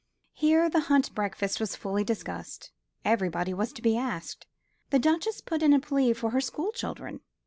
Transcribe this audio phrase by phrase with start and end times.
[0.33, 2.71] Here the hunt breakfast was fully discussed.
[3.05, 4.47] Everybody was to be asked.
[4.89, 7.19] The Duchess put in a plea for her school children.